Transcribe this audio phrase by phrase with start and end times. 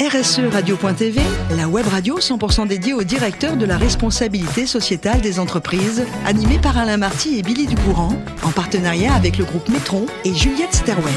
[0.00, 1.20] RSE Radio.tv,
[1.56, 6.76] la web radio 100% dédiée au directeur de la responsabilité sociétale des entreprises, animée par
[6.76, 11.14] Alain Marty et Billy Ducourant, en partenariat avec le groupe Metron et Juliette Sterwen.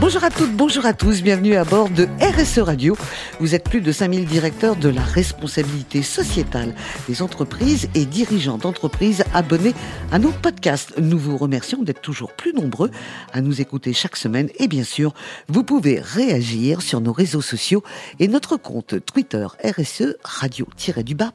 [0.00, 2.96] Bonjour à toutes, bonjour à tous, bienvenue à bord de RSE Radio.
[3.40, 6.72] Vous êtes plus de 5000 directeurs de la responsabilité sociétale
[7.08, 9.74] des entreprises et dirigeants d'entreprises abonnés
[10.12, 10.96] à nos podcasts.
[10.98, 12.92] Nous vous remercions d'être toujours plus nombreux
[13.32, 15.14] à nous écouter chaque semaine et bien sûr,
[15.48, 17.82] vous pouvez réagir sur nos réseaux sociaux
[18.20, 21.32] et notre compte Twitter RSE Radio-du-bas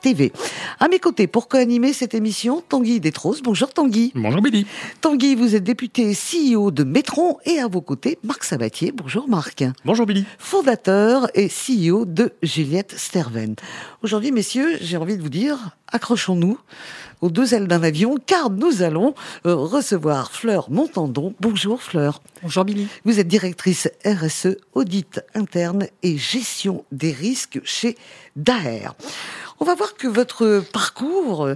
[0.00, 0.32] TV.
[0.80, 3.36] À mes côtés, pour co-animer cette émission, Tanguy Détros.
[3.42, 4.12] Bonjour Tanguy.
[4.14, 4.66] Bonjour Billy.
[5.00, 8.92] Tanguy, vous êtes député CEO de Metron et à vos côtés, Marc Sabatier.
[8.92, 9.64] Bonjour Marc.
[9.84, 10.24] Bonjour Billy.
[10.38, 13.56] Fondateur et CEO de Juliette Sterven.
[14.02, 16.58] Aujourd'hui, messieurs, j'ai envie de vous dire, accrochons-nous
[17.20, 19.14] aux deux ailes d'un avion, car nous allons
[19.46, 21.34] euh, recevoir Fleur Montandon.
[21.40, 22.20] Bonjour Fleur.
[22.42, 22.88] Bonjour Billy.
[23.04, 27.96] Vous êtes directrice RSE, audit interne et gestion des risques chez
[28.36, 28.94] Daer.
[29.58, 31.48] On va voir que votre parcours,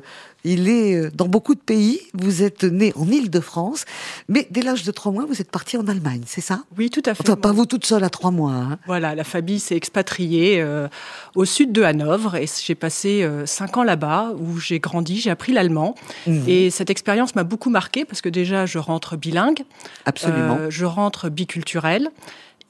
[0.45, 2.01] il est dans beaucoup de pays.
[2.15, 3.85] Vous êtes né en Île-de-France,
[4.29, 6.63] mais dès l'âge de trois mois, vous êtes parti en Allemagne, c'est ça?
[6.79, 7.23] Oui, tout à fait.
[7.23, 8.53] Enfin, pas vous toute seule à trois mois.
[8.53, 8.79] Hein.
[8.87, 10.89] Voilà, la famille s'est expatriée euh,
[11.35, 15.31] au sud de Hanovre et j'ai passé euh, cinq ans là-bas où j'ai grandi, j'ai
[15.31, 15.95] appris l'allemand.
[16.27, 16.49] Mmh.
[16.49, 19.65] Et cette expérience m'a beaucoup marqué parce que déjà, je rentre bilingue.
[20.07, 20.59] Absolument.
[20.61, 22.11] Euh, je rentre biculturel.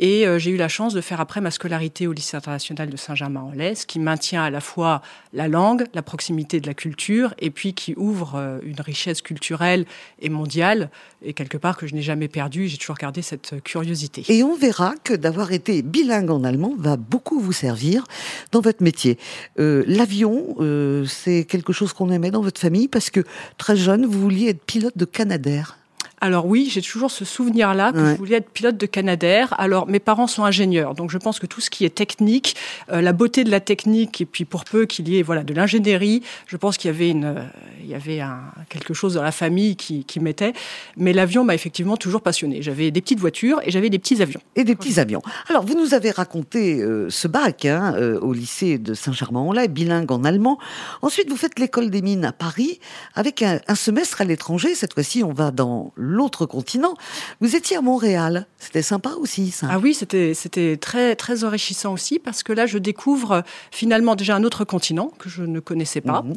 [0.01, 2.97] Et euh, j'ai eu la chance de faire après ma scolarité au lycée international de
[2.97, 5.03] Saint-Germain-en-Laye, qui maintient à la fois
[5.35, 9.85] la langue, la proximité de la culture, et puis qui ouvre euh, une richesse culturelle
[10.21, 10.91] et mondiale,
[11.23, 12.67] et quelque part que je n'ai jamais perdue.
[12.67, 14.25] J'ai toujours gardé cette curiosité.
[14.29, 18.05] Et on verra que d'avoir été bilingue en allemand va beaucoup vous servir
[18.53, 19.19] dans votre métier.
[19.59, 23.21] Euh, L'avion, euh, c'est quelque chose qu'on aimait dans votre famille parce que
[23.59, 25.80] très jeune, vous vouliez être pilote de Canadair.
[26.23, 29.55] Alors oui, j'ai toujours ce souvenir-là que je voulais être pilote de Canadair.
[29.59, 32.57] Alors mes parents sont ingénieurs, donc je pense que tout ce qui est technique,
[32.93, 35.55] euh, la beauté de la technique, et puis pour peu qu'il y ait voilà de
[35.55, 37.43] l'ingénierie, je pense qu'il y avait une, euh,
[37.83, 40.53] il y avait un, quelque chose dans la famille qui, qui m'était.
[40.99, 42.61] Mais l'avion m'a effectivement toujours passionné.
[42.61, 44.41] J'avais des petites voitures et j'avais des petits avions.
[44.57, 45.23] Et des petits avions.
[45.49, 50.25] Alors vous nous avez raconté euh, ce bac hein, au lycée de Saint-Germain-en-Laye, bilingue en
[50.25, 50.59] allemand.
[51.01, 52.79] Ensuite vous faites l'école des mines à Paris
[53.15, 54.75] avec un, un semestre à l'étranger.
[54.75, 56.95] Cette fois-ci on va dans l'autre continent.
[57.41, 58.47] Vous étiez à Montréal.
[58.59, 59.69] C'était sympa aussi, ça.
[59.71, 64.37] Ah oui, c'était c'était très très enrichissant aussi parce que là, je découvre finalement déjà
[64.37, 66.35] un autre continent que je ne connaissais pas, mhm.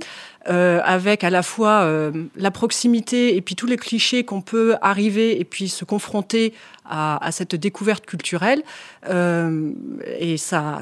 [0.50, 4.76] euh, avec à la fois euh, la proximité et puis tous les clichés qu'on peut
[4.82, 6.54] arriver et puis se confronter
[6.86, 8.64] à, cette découverte culturelle.
[9.10, 9.72] Euh,
[10.20, 10.82] et ça,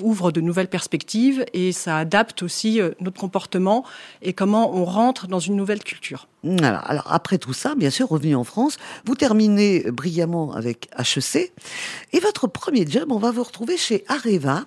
[0.00, 3.84] ouvre de nouvelles perspectives et ça adapte aussi euh, notre comportement
[4.22, 6.28] et comment on rentre dans une nouvelle culture.
[6.44, 11.52] Alors, alors après tout ça, bien sûr, revenu en France, vous terminez brillamment avec HEC
[12.12, 14.64] et votre premier job, on va vous retrouver chez Areva.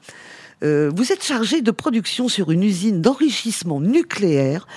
[0.63, 4.67] Euh, vous êtes chargé de production sur une usine d'enrichissement nucléaire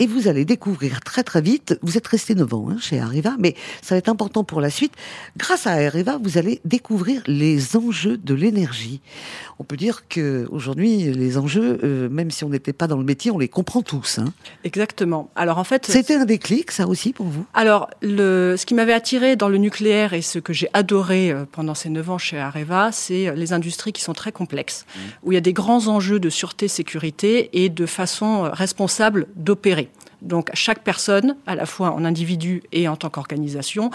[0.00, 3.36] et vous allez découvrir très très vite, vous êtes resté 9 ans hein, chez Areva,
[3.38, 4.94] mais ça va être important pour la suite.
[5.36, 9.02] Grâce à Areva, vous allez découvrir les enjeux de l'énergie.
[9.58, 13.04] On peut dire que aujourd'hui, les enjeux, euh, même si on n'était pas dans le
[13.04, 14.18] métier, on les comprend tous.
[14.18, 14.32] Hein.
[14.64, 15.30] Exactement.
[15.36, 17.44] Alors en fait, c'était un déclic, ça aussi pour vous?
[17.52, 21.44] Alors le, ce qui m'avait attiré dans le nucléaire et ce que j'ai adoré euh,
[21.52, 25.00] pendant ces 9 ans chez Areva, c'est les industries qui sont très complexes, mmh.
[25.24, 29.89] où il y a des grands enjeux de sûreté, sécurité et de façon responsable d'opérer.
[30.22, 33.90] Donc chaque personne, à la fois en individu et en tant qu'organisation,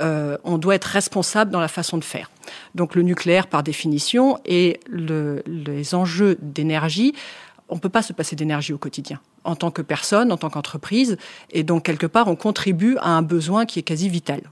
[0.00, 2.30] euh, on doit être responsable dans la façon de faire.
[2.74, 7.14] Donc le nucléaire par définition et le, les enjeux d'énergie,
[7.68, 10.50] on ne peut pas se passer d'énergie au quotidien en tant que personne, en tant
[10.50, 11.16] qu'entreprise,
[11.50, 14.42] et donc quelque part on contribue à un besoin qui est quasi vital.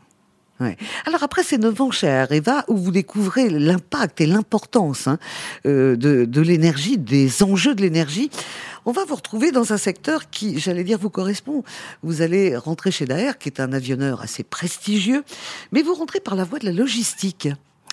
[1.05, 5.19] Alors après ces neuf ans chez Areva, où vous découvrez l'impact et l'importance hein,
[5.67, 8.31] euh, de, de l'énergie, des enjeux de l'énergie,
[8.87, 11.65] on va vous retrouver dans un secteur qui, j'allais dire, vous correspond.
[12.03, 15.25] Vous allez rentrer chez Daer, qui est un avionneur assez prestigieux,
[15.73, 17.49] mais vous rentrez par la voie de la logistique.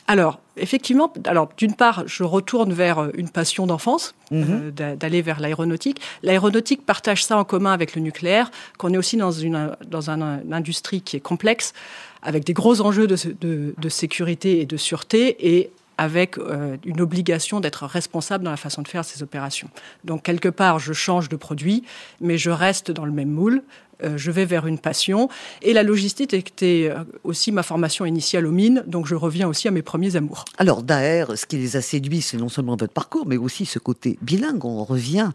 [0.08, 4.96] Alors, effectivement, alors d'une part, je retourne vers euh, une passion d'enfance, euh, mhm.
[4.98, 6.02] d'aller vers l'aéronautique.
[6.24, 10.54] L'aéronautique partage ça en commun avec le nucléaire, qu'on est aussi dans une dans une
[10.54, 11.74] industrie qui est complexe,
[12.22, 17.02] avec des gros enjeux de, de, de sécurité et de sûreté, et avec euh, une
[17.02, 19.70] obligation d'être responsable dans la façon de faire ces opérations.
[20.04, 21.84] Donc quelque part, je change de produit,
[22.20, 23.64] mais je reste dans le même moule.
[24.04, 25.30] Euh, je vais vers une passion.
[25.62, 29.68] Et la logistique était euh, aussi ma formation initiale aux mines, donc je reviens aussi
[29.68, 30.46] à mes premiers amours.
[30.58, 33.80] Alors Daer, ce qui les a séduits, c'est non seulement votre parcours, mais aussi ce
[33.80, 34.66] côté bilingue.
[34.66, 35.30] On revient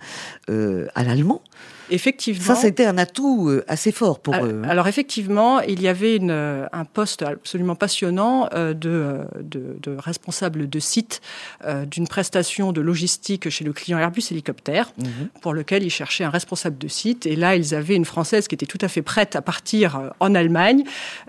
[0.48, 1.42] à l'allemand.
[1.90, 2.44] Effectivement.
[2.44, 4.62] Ça, c'était un atout euh, assez fort pour alors, eux.
[4.64, 4.68] hein.
[4.68, 9.76] Alors effectivement, il y avait une, euh, un poste absolument passionnant euh, de, euh, de,
[9.82, 11.20] de responsable de site
[11.64, 15.28] euh, d'une prestation de logistique chez le client Airbus Hélicoptère, Mhm.
[15.40, 17.26] pour lequel ils cherchaient un responsable de site.
[17.26, 20.08] Et là, ils avaient une Française qui était tout à fait prête à partir euh,
[20.20, 20.84] en Allemagne.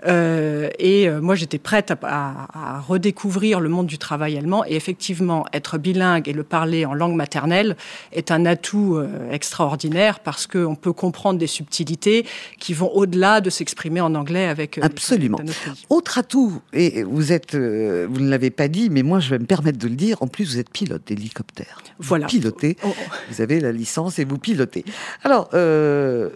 [0.06, 4.64] Euh, et euh, moi, j'étais prête à, à- à redécouvrir le monde du travail allemand.
[4.66, 7.76] Et effectivement, être bilingue et le parler en langue maternelle
[8.12, 12.26] est un atout euh, extraordinaire parce qu'on peut comprendre des subtilités
[12.58, 15.40] qui vont au-delà de s'exprimer en anglais avec euh, Absolument.
[15.88, 19.38] autre atout, et vous êtes, euh, vous ne l'avez pas dit, mais moi je vais
[19.38, 20.22] me permettre de le dire.
[20.22, 21.82] En plus, vous êtes pilote d'hélicoptère.
[21.98, 22.26] Vous Voilà.
[22.26, 22.76] Pilotez.
[22.84, 23.14] Oh, oh.
[23.30, 24.84] Vous avez la licence et vous pilotez.
[25.22, 26.30] Alors, euh,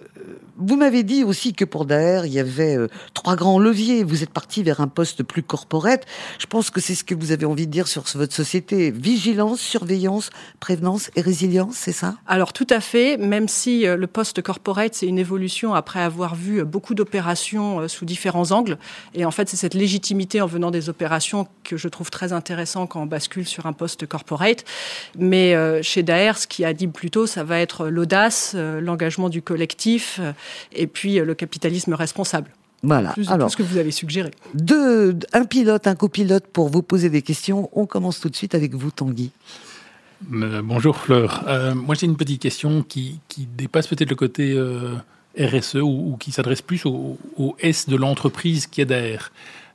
[0.56, 4.04] vous m'avez dit aussi que pour Daer, il y avait euh, trois grands leviers.
[4.04, 6.04] Vous êtes parti vers un poste plus corporate.
[6.38, 8.90] Je pense que c'est ce que vous avez envie de dire sur votre société.
[8.90, 10.30] Vigilance, surveillance,
[10.60, 12.14] prévenance et résilience, c'est ça?
[12.26, 16.34] Alors tout à fait, même si euh, le poste corporate, c'est une évolution après avoir
[16.34, 18.78] vu euh, beaucoup d'opérations sous différents angles.
[19.14, 22.86] Et en fait, c'est cette légitimité en venant des opérations que je trouve très intéressant
[22.86, 24.64] quand on bascule sur un poste corporate.
[25.18, 30.20] Mais chez Daer, ce qui anime plutôt, ça va être l'audace, l'engagement du collectif
[30.72, 32.50] et puis euh, le capitalisme responsable.
[32.82, 33.12] Voilà.
[33.12, 34.30] Plus Alors, tout ce que vous avez suggéré.
[34.54, 37.70] deux, un pilote, un copilote pour vous poser des questions.
[37.72, 39.30] On commence tout de suite avec vous, Tanguy.
[40.32, 41.44] Euh, bonjour Fleur.
[41.48, 44.94] Euh, moi j'ai une petite question qui, qui dépasse peut-être le côté euh,
[45.38, 49.32] RSE ou, ou qui s'adresse plus au, au S de l'entreprise qui est derrière.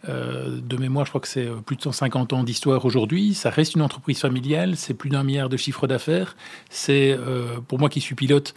[0.08, 3.34] Euh, de mémoire, je crois que c'est plus de 150 ans d'histoire aujourd'hui.
[3.34, 6.36] Ça reste une entreprise familiale, c'est plus d'un milliard de chiffre d'affaires.
[6.70, 8.54] C'est, euh, pour moi qui suis pilote,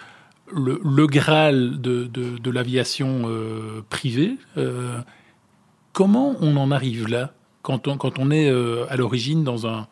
[0.55, 4.37] le, Graal de, de, l'aviation euh, privée.
[4.57, 4.99] Euh,
[5.93, 7.33] comment on en arrive là
[7.63, 9.87] quand on, quand on est euh, à l'origine dans un,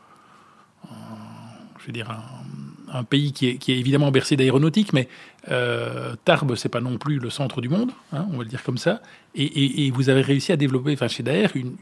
[1.79, 2.11] je veux dire,
[2.93, 5.09] un, pays qui est, qui est évidemment bercé d'aéronautique, mais
[6.25, 8.79] Tarbes, c'est pas non plus le centre du monde, hein, on va le dire comme
[8.79, 9.01] ça.
[9.35, 11.77] Et, et- vous avez réussi à développer, chez Daer, une,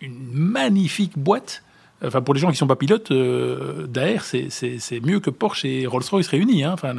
[0.00, 1.62] une magnifique boîte.
[2.04, 5.86] Enfin, pour les gens qui sont pas pilotes, euh, Daer, c'est- mieux que Porsche et
[5.86, 6.62] Rolls-Royce réunis.
[6.64, 6.72] hein.
[6.74, 6.94] Enfin,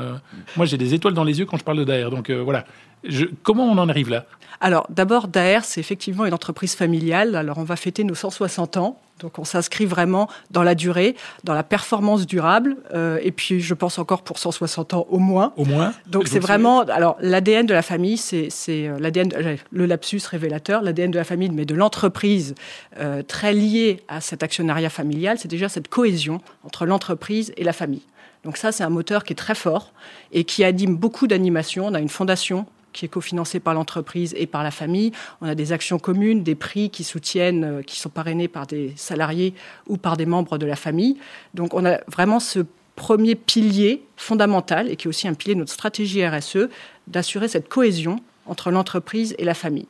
[0.55, 2.09] moi, j'ai des étoiles dans les yeux quand je parle de Daer.
[2.09, 2.65] Donc euh, voilà.
[3.03, 4.25] Je- comment on en arrive là?
[4.59, 7.35] Alors, d'abord, Daer, c'est effectivement une entreprise familiale.
[7.35, 8.99] Alors, on va fêter nos 160 ans.
[9.19, 12.75] Donc, on s'inscrit vraiment dans la durée, dans la performance durable.
[12.93, 15.53] euh, et puis, je pense encore pour 160 ans au moins.
[15.57, 16.81] Au moins Donc, c'est vraiment.
[16.81, 21.23] Alors, l'ADN de la famille, c'est euh, l'ADN, euh, le lapsus révélateur, l'ADN de la
[21.23, 22.55] famille, mais de l'entreprise,
[22.99, 25.37] euh, très lié à cet actionnariat familial.
[25.37, 28.03] C'est déjà cette cohésion entre l'entreprise et la famille.
[28.43, 29.93] Donc, ça, c'est un moteur qui est très fort
[30.31, 31.85] et qui anime beaucoup d'animations.
[31.87, 32.65] On a une fondation
[32.97, 35.11] qui est cofinancée par l'entreprise et par la famille.
[35.39, 38.91] On a des actions communes, des prix qui soutiennent, euh, qui sont parrainés par des
[38.95, 39.53] salariés
[39.85, 41.17] ou par des membres de la famille.
[41.53, 42.65] Donc on a vraiment ce
[42.95, 46.69] premier pilier fondamental et qui est aussi un pilier de notre stratégie RSE
[47.05, 48.15] d'assurer cette cohésion
[48.47, 49.87] entre l'entreprise et la famille.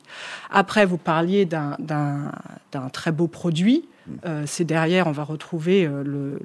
[0.50, 1.76] Après, vous parliez d'un-
[2.92, 3.88] très beau produit.
[4.24, 6.38] Euh, c'est derrière, on va retrouver euh,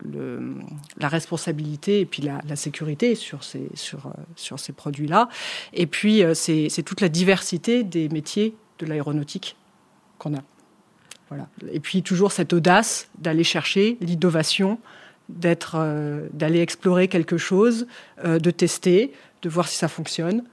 [0.98, 5.30] la responsabilité et puis la, sécurité sur ces, sur, euh, sur ces produits-là.
[5.74, 9.56] Et puis, c'est toute la diversité des métiers de l'aéronautique
[10.18, 10.40] qu'on a.
[11.72, 14.78] Et puis, toujours cette audace d'aller chercher l'innovation,
[15.30, 17.88] d'aller explorer quelque chose,
[18.24, 20.44] de tester, de voir si ça fonctionne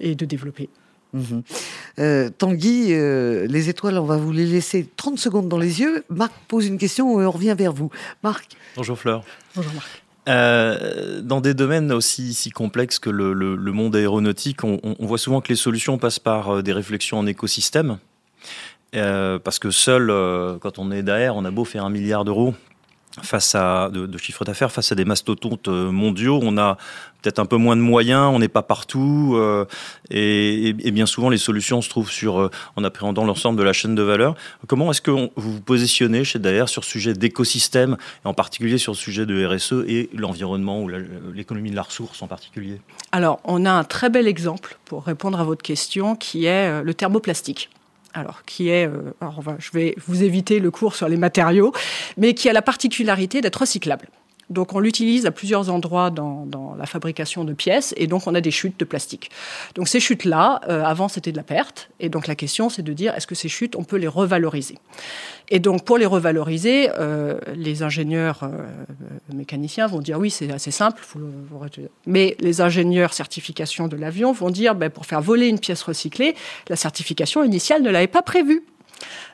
[0.00, 0.70] et de développer.
[1.14, 1.42] Mhm.
[2.00, 6.04] Euh, Tanguy, euh, les étoiles, on va vous les laisser 30 secondes dans les yeux.
[6.10, 7.90] Marc pose une question et on revient vers vous.
[8.22, 9.24] Marc Bonjour Fleur.
[9.54, 10.02] Bonjour Marc.
[10.28, 15.06] Euh, dans des domaines aussi si complexes que le, le- le monde aéronautique, on, on
[15.06, 17.98] voit souvent que les solutions passent par euh, des réflexions en écosystème.
[18.96, 22.24] Euh, parce que seul, euh, quand on est derrière, on a beau faire un milliard
[22.24, 22.54] d'euros
[23.22, 26.76] face à de, de d'affaires face à des mastodontes euh, mondiaux, on a
[27.22, 29.64] peut-être un peu moins de moyens, on n'est pas partout, euh,
[30.10, 33.94] et, bien souvent les solutions se trouvent sur euh, en appréhendant l'ensemble de la chaîne
[33.94, 34.34] de valeur.
[34.66, 38.78] Comment est-ce que vous vous positionnez chez Daer sur ce sujet d'écosystème, et en particulier
[38.78, 40.90] sur le sujet de RSE et l'environnement ou
[41.32, 42.80] l'économie de la ressource en particulier?
[43.12, 46.94] Alors, on a un très bel exemple pour répondre à votre question qui est le
[46.94, 47.70] thermoplastique.
[48.14, 51.72] Alors, qui est, euh, alors je vais vous éviter le cours sur les matériaux,
[52.16, 54.06] mais qui a la particularité d'être recyclable.
[54.50, 56.46] Donc on l'utilise à plusieurs endroits dans,
[56.78, 59.30] la fabrication de pièces et donc on a des chutes de plastique.
[59.74, 62.92] Donc ces chutes-là, euh, avant c'était de la perte et donc la question c'est de
[62.92, 64.78] dire est-ce que ces chutes on peut les revaloriser?
[65.50, 68.66] Et donc pour les revaloriser, euh, les ingénieurs euh,
[69.32, 71.02] mécaniciens vont dire oui c'est assez simple,
[72.06, 76.34] mais les ingénieurs certification de l'avion vont dire ben, pour faire voler une pièce recyclée,
[76.68, 78.64] la certification initiale ne l'avait pas prévue.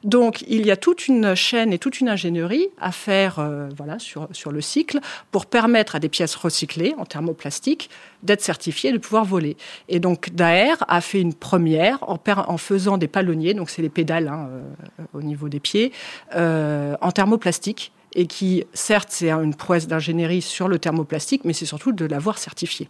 [0.05, 3.99] Donc, il y a toute une chaîne et toute une ingénierie à faire euh, voilà,
[3.99, 5.00] sur, sur le cycle
[5.31, 7.91] pour permettre à des pièces recyclées en thermoplastique
[8.23, 9.57] d'être certifiées et de pouvoir voler.
[9.89, 14.29] Et donc, Daer a fait une première en, faisant des palonniers, donc c'est les pédales
[14.29, 15.93] hein, euh, au niveau des pieds,
[16.35, 21.67] euh, en thermoplastique et qui, certes, c'est une prouesse d'ingénierie sur le thermoplastique, mais c'est
[21.67, 22.89] surtout de l'avoir certifié.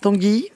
[0.00, 0.50] Tanguy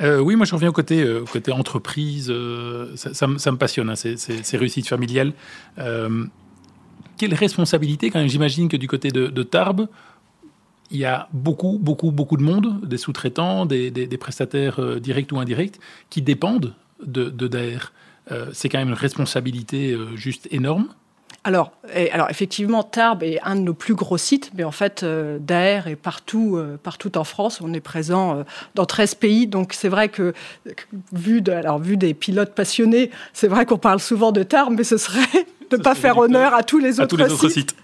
[0.00, 4.56] euh, oui, moi je reviens au côté, euh, entreprise, euh, ça, me passionne, hein, ces,
[4.56, 5.34] réussites familiales.
[5.76, 9.88] quelle responsabilité quand même J'imagine que du côté de, Tarbes,
[10.90, 15.78] il y a beaucoup, beaucoup, beaucoup de monde, des sous-traitants, des, prestataires directs ou indirects,
[16.08, 17.50] qui dépendent de, de.
[18.52, 20.88] C'est quand même une responsabilité juste énorme
[21.44, 21.72] alors,
[22.12, 25.88] alors effectivement, Tarbes est un de nos plus gros sites, mais en fait, euh, Daer
[25.88, 27.60] est partout, euh, partout en France.
[27.60, 28.42] On est présent euh,
[28.76, 30.34] dans 13 pays, donc c'est vrai que,
[31.12, 34.84] vu, de, alors, vu des pilotes passionnés, c'est vrai qu'on parle souvent de Tarbes, mais
[34.84, 37.74] ce serait de ne pas faire honneur à tous les autres, les autres sites.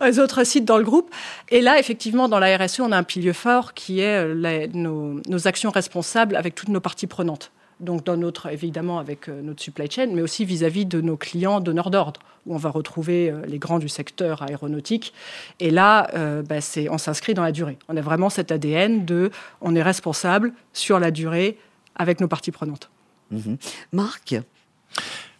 [0.00, 1.14] Les autres sites dans le groupe.
[1.50, 4.36] Et là, effectivement, dans la RSE, on a un pilier fort qui est
[4.74, 9.42] nos, nos actions responsables avec toutes nos parties prenantes donc dans notre, évidemment avec euh,
[9.42, 13.30] notre supply chain, mais aussi vis-à-vis de nos clients donneurs d'ordre, où on va retrouver
[13.30, 15.12] euh, les grands du secteur aéronautique.
[15.60, 16.56] Et là, euh, bah,
[16.90, 17.78] on s'inscrit dans la durée.
[17.88, 19.30] On a vraiment cet ADN de,
[19.60, 21.58] on est responsable sur la durée
[21.94, 22.90] avec nos parties prenantes.
[23.30, 23.58] Mhm.
[23.92, 24.36] Marc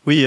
[0.07, 0.27] oui,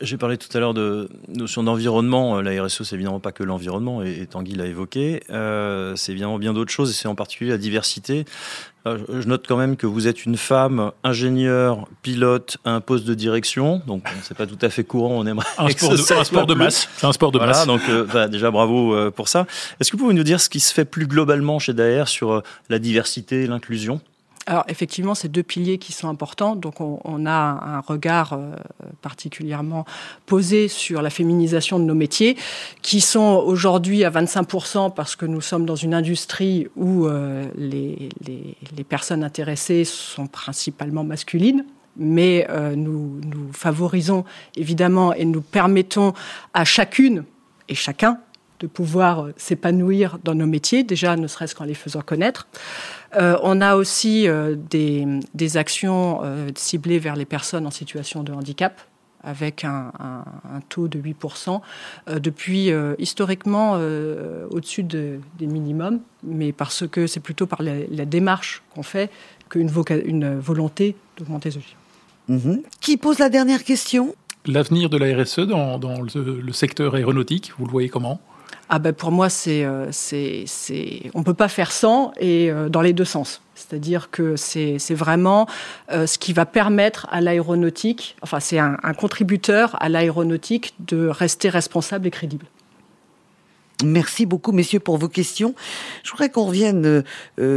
[0.00, 2.40] j'ai parlé tout à l'heure de notion d'environnement.
[2.40, 5.22] La RSE, c'est évidemment pas que l'environnement, et, Tanguy l'a évoqué.
[5.28, 8.24] c'est évidemment bien d'autres choses, et c'est en particulier la diversité.
[8.86, 13.06] Euh, je note quand même que vous êtes une femme ingénieure, pilote, à un poste
[13.06, 13.80] de direction.
[13.86, 15.14] Donc, c'est pas tout à fait courant.
[15.16, 16.88] On aimerait un, sport de, un sport de, masse.
[16.96, 17.66] C'est un sport de voilà, masse.
[17.66, 19.46] Donc, euh, bah, déjà bravo euh, pour ça.
[19.80, 22.42] Est-ce que vous pouvez nous dire ce qui se fait plus globalement chez Daer sur
[22.68, 24.00] la diversité et l'inclusion?
[24.46, 26.54] Alors effectivement, c'est deux piliers qui sont importants.
[26.54, 28.54] Donc on, a un regard euh,
[29.00, 29.86] particulièrement
[30.26, 32.36] posé sur la féminisation de nos métiers,
[32.82, 38.10] qui sont aujourd'hui à 25% parce que nous sommes dans une industrie où euh, les,
[38.88, 41.64] personnes intéressées sont principalement masculines.
[41.96, 44.24] Mais euh, nous, nous favorisons
[44.56, 46.12] évidemment et nous permettons
[46.52, 47.24] à chacune
[47.68, 48.18] et chacun
[48.64, 52.48] de pouvoir s'épanouir dans nos métiers, déjà ne serait-ce qu'en les faisant connaître.
[53.14, 58.32] Euh, on a aussi euh, des, actions euh, ciblées vers les personnes en situation de
[58.32, 58.80] handicap
[59.22, 59.90] avec un,
[60.68, 61.62] taux de 8%,
[62.20, 63.72] depuis historiquement
[64.50, 69.10] au-dessus des minimums, mais parce que c'est plutôt par la, démarche qu'on fait
[69.48, 69.70] qu'une
[70.04, 71.78] une volonté d'augmenter ce chiffre.
[72.28, 72.60] Mhm.
[72.82, 74.14] Qui pose la dernière question?
[74.44, 78.20] L'avenir de la RSE dans, le secteur aéronautique, vous le voyez comment?
[78.68, 82.68] Ah ben pour moi, c'est, euh, c'est, c'est, on peut pas faire sans et euh,
[82.68, 83.42] dans les deux sens.
[83.54, 85.46] C'est-à-dire que c'est, c'est vraiment
[85.92, 91.50] euh, ce qui va permettre à l'aéronautique, enfin c'est un, contributeur à l'aéronautique de rester
[91.50, 92.46] responsable et crédible.
[93.84, 95.54] Merci beaucoup, messieurs, pour vos questions.
[96.04, 97.02] Je voudrais qu'on revienne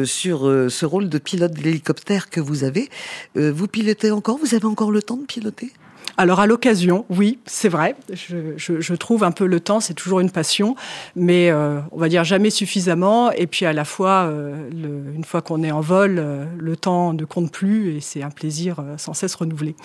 [0.03, 2.89] sur ce rôle de pilote de l'hélicoptère que vous avez.
[3.35, 4.37] vous pilotez encore?
[4.37, 5.71] Vous avez encore le temps de piloter?
[6.17, 7.95] Alors à l'occasion, oui, c'est vrai.
[8.11, 10.75] Je, trouve un peu le temps, c'est toujours une passion,
[11.15, 13.31] mais euh, on va dire jamais suffisamment.
[13.31, 14.67] Et puis à la fois, euh,
[15.15, 18.31] une fois qu'on est en vol, euh, le temps ne compte plus et c'est un
[18.31, 19.75] plaisir sans cesse renouvelé.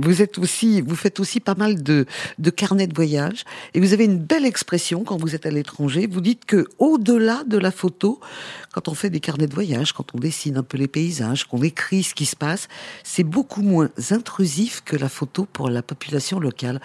[0.00, 2.06] Vous êtes aussi, vous faites aussi pas mal de,
[2.38, 6.06] de carnets de voyage et vous avez une belle expression quand vous êtes à l'étranger.
[6.08, 8.20] Vous dites que au-delà de la photo,
[8.72, 11.62] quand on fait des carnets de voyage, quand on dessine un peu les paysages, qu'on
[11.62, 12.68] écrit ce qui se passe,
[13.02, 16.80] c'est beaucoup moins intrusif que la photo pour la population locale.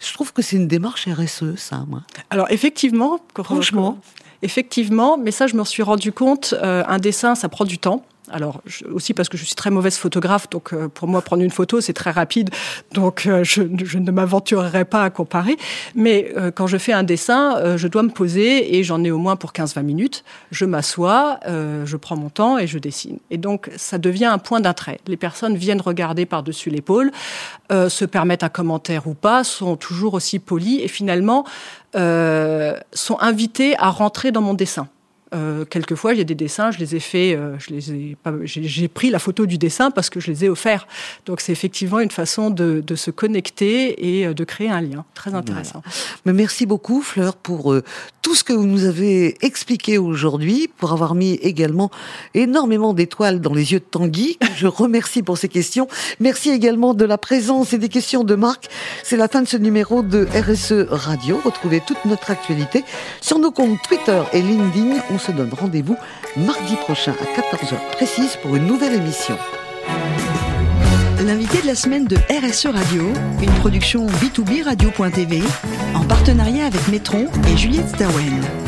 [0.00, 2.02] Je trouve que c'est une démarche RSE, ça, moi.
[2.30, 3.98] Alors, effectivement, franchement.
[4.42, 8.04] Effectivement, mais ça, je me suis rendu compte, euh, un dessin, ça prend du temps.
[8.30, 11.50] Alors aussi parce que je suis très mauvaise photographe, donc euh, pour moi prendre une
[11.50, 12.50] photo c'est très rapide,
[12.92, 15.56] donc euh, je, ne m'aventurerai pas à comparer.
[15.94, 19.18] Mais euh, quand je fais un dessin, je dois me poser et j'en ai au
[19.18, 20.24] moins pour 15-20 minutes.
[20.50, 23.18] Je m'assois, je prends mon temps et je dessine.
[23.30, 25.00] Et donc ça devient un point d'intérêt.
[25.06, 27.10] Les personnes viennent regarder par-dessus l'épaule,
[27.70, 31.44] se permettent un commentaire ou pas, sont toujours aussi polies et finalement
[31.94, 34.88] sont invités à rentrer dans mon dessin.
[35.34, 38.16] Euh, quelquefois, il y a des dessins, je les ai faits, euh, je les ai
[38.44, 40.86] j'ai pris la photo du dessin parce que je les ai offerts.
[41.26, 45.04] Donc, c'est effectivement une façon de, se connecter et euh, de créer un lien.
[45.14, 45.82] Très intéressant.
[46.24, 47.74] Mais merci beaucoup, Fleur, pour
[48.22, 51.90] tout ce que vous nous avez expliqué aujourd'hui, pour avoir mis également
[52.34, 54.38] énormément d'étoiles dans les yeux de Tanguy.
[54.56, 55.88] je remercie pour ces questions.
[56.20, 58.68] Merci également de la présence et des questions de Marc.
[59.02, 61.40] C'est la fin de ce numéro de RSE Radio.
[61.44, 62.84] Retrouvez toute notre actualité
[63.20, 65.96] sur nos comptes Twitter et LinkedIn on se donne rendez-vous
[66.36, 69.36] mardi prochain à 14h précise pour une nouvelle émission.
[71.24, 75.42] l'invité de la semaine de RSE Radio, une production B2B Radio.tv,
[75.94, 78.67] en partenariat avec Metron et Juliette Stawen.